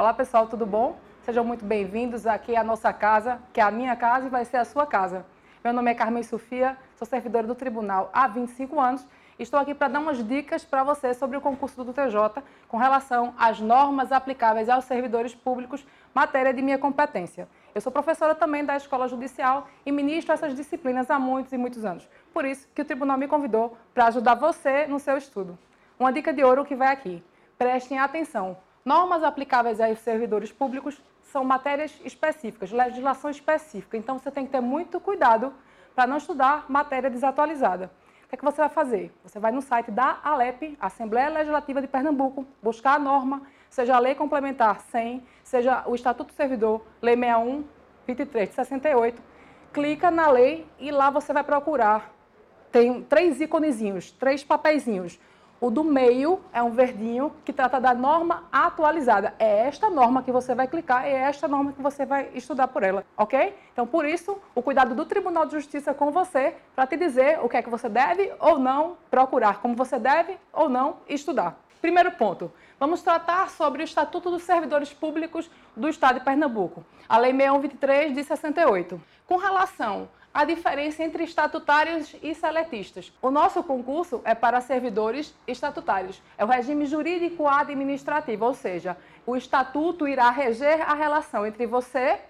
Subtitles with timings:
[0.00, 0.98] Olá pessoal, tudo bom?
[1.20, 4.56] Sejam muito bem-vindos aqui à nossa casa, que é a minha casa e vai ser
[4.56, 5.26] a sua casa.
[5.62, 9.06] Meu nome é Carmen Sofia, sou servidora do tribunal há 25 anos
[9.38, 12.78] e estou aqui para dar umas dicas para você sobre o concurso do TJ com
[12.78, 17.46] relação às normas aplicáveis aos servidores públicos, matéria de minha competência.
[17.74, 21.84] Eu sou professora também da Escola Judicial e ministro essas disciplinas há muitos e muitos
[21.84, 22.08] anos.
[22.32, 25.58] Por isso que o tribunal me convidou para ajudar você no seu estudo.
[25.98, 27.22] Uma dica de ouro que vai aqui.
[27.58, 28.56] Prestem atenção.
[28.84, 33.96] Normas aplicáveis aos servidores públicos são matérias específicas, legislação específica.
[33.96, 35.52] Então você tem que ter muito cuidado
[35.94, 37.90] para não estudar matéria desatualizada.
[38.24, 39.12] O que é que você vai fazer?
[39.24, 43.98] Você vai no site da ALEP, Assembleia Legislativa de Pernambuco, buscar a norma, seja a
[43.98, 47.64] Lei Complementar 100, seja o Estatuto do Servidor, Lei 61,
[48.06, 49.22] 23 de 68.
[49.72, 52.12] Clica na lei e lá você vai procurar.
[52.72, 55.18] Tem três íconezinhos, três papeizinhos
[55.60, 59.34] o do meio é um verdinho que trata da norma atualizada.
[59.38, 62.82] É esta norma que você vai clicar, é esta norma que você vai estudar por
[62.82, 63.54] ela, ok?
[63.72, 67.48] Então, por isso, o cuidado do Tribunal de Justiça com você para te dizer o
[67.48, 71.60] que é que você deve ou não procurar, como você deve ou não estudar.
[71.80, 77.18] Primeiro ponto, vamos tratar sobre o Estatuto dos Servidores Públicos do Estado de Pernambuco, a
[77.18, 79.00] Lei 6123 de 68.
[79.26, 83.12] Com relação a diferença entre estatutários e seletistas.
[83.20, 86.22] O nosso concurso é para servidores estatutários.
[86.38, 92.20] É o regime jurídico administrativo, ou seja, o estatuto irá reger a relação entre você,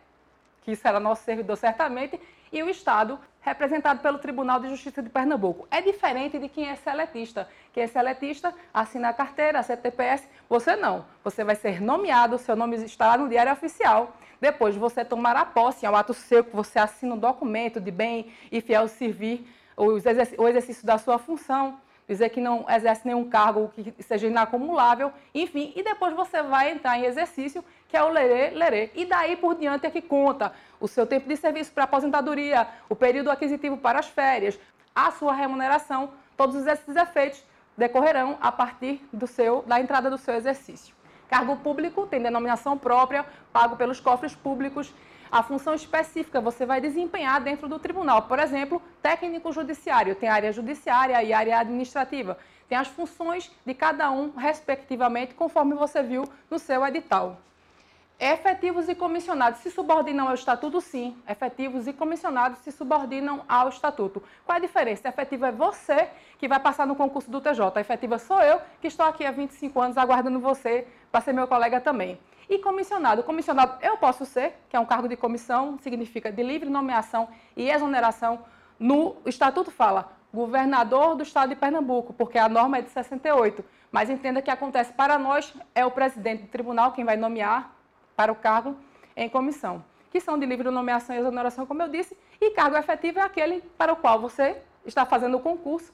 [0.63, 2.21] que será nosso servidor certamente,
[2.53, 5.69] e o Estado, representado pelo Tribunal de Justiça de Pernambuco.
[5.71, 7.49] É diferente de quem é seletista.
[7.73, 10.29] Quem é seletista assina a carteira, a CTPS.
[10.49, 11.05] Você não.
[11.23, 15.45] Você vai ser nomeado, seu nome estará no Diário Oficial depois de você tomar a
[15.45, 19.47] posse, é um ato seu que você assina um documento de bem e fiel servir
[19.77, 21.79] o exercício da sua função,
[22.11, 26.99] dizer que não exerce nenhum cargo que seja inacumulável, enfim, e depois você vai entrar
[26.99, 28.91] em exercício, que é o lerê, lerê.
[28.97, 32.97] E daí por diante é que conta o seu tempo de serviço para aposentadoria, o
[32.97, 34.59] período aquisitivo para as férias,
[34.93, 37.45] a sua remuneração, todos esses efeitos
[37.77, 40.93] decorrerão a partir do seu, da entrada do seu exercício.
[41.29, 44.93] Cargo público tem denominação própria, pago pelos cofres públicos.
[45.33, 48.23] A função específica você vai desempenhar dentro do tribunal.
[48.23, 52.37] Por exemplo, técnico judiciário, tem área judiciária e área administrativa.
[52.69, 57.39] Tem as funções de cada um, respectivamente, conforme você viu no seu edital.
[58.19, 61.17] Efetivos e comissionados se subordinam ao estatuto, sim.
[61.29, 64.23] Efetivos e comissionados se subordinam ao estatuto.
[64.45, 65.09] Qual é a diferença?
[65.09, 66.09] Efetivo é você
[66.39, 67.81] que vai passar no concurso do TJ.
[67.81, 71.81] Efetiva sou eu, que estou aqui há 25 anos aguardando você para ser meu colega
[71.81, 72.19] também.
[72.51, 73.23] E comissionado?
[73.23, 77.71] Comissionado eu posso ser, que é um cargo de comissão, significa de livre nomeação e
[77.71, 78.41] exoneração.
[78.77, 83.65] No Estatuto fala governador do estado de Pernambuco, porque a norma é de 68.
[83.93, 87.73] Mas entenda que acontece para nós, é o presidente do tribunal quem vai nomear
[88.17, 88.77] para o cargo
[89.17, 93.21] em comissão, que são de livre nomeação e exoneração, como eu disse, e cargo efetivo
[93.21, 95.93] é aquele para o qual você está fazendo o concurso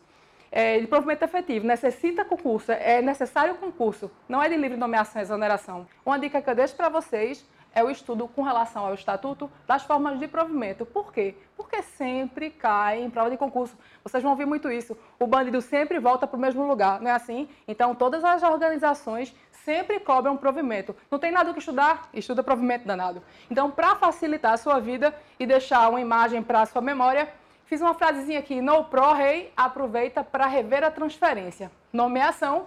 [0.51, 1.67] é, de provimento efetivo.
[1.67, 5.87] Necessita concurso, é necessário concurso, não é de livre nomeação e exoneração.
[6.05, 7.45] Uma dica que eu deixo para vocês
[7.77, 10.87] é o estudo com relação ao estatuto das formas de provimento.
[10.87, 11.35] Por quê?
[11.55, 13.77] Porque sempre cai em prova de concurso.
[14.03, 14.97] Vocês vão ouvir muito isso.
[15.19, 17.47] O bandido sempre volta para o mesmo lugar, não é assim?
[17.69, 20.97] Então, todas as organizações sempre cobram provimento.
[21.11, 22.09] Não tem nada que estudar?
[22.15, 23.23] Estuda provimento danado.
[23.51, 27.29] Então, para facilitar a sua vida e deixar uma imagem para a sua memória,
[27.67, 28.61] fiz uma frasezinha aqui.
[28.61, 31.71] No Pro Rei aproveita para rever a transferência.
[31.93, 32.67] Nomeação,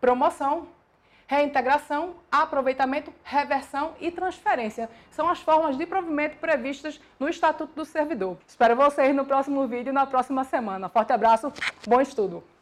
[0.00, 0.68] promoção,
[1.26, 4.88] reintegração, aproveitamento, reversão e transferência.
[5.10, 8.38] São as formas de provimento previstas no Estatuto do Servidor.
[8.46, 10.88] Espero vocês no próximo vídeo na próxima semana.
[10.88, 11.52] Forte abraço,
[11.86, 12.57] bom estudo!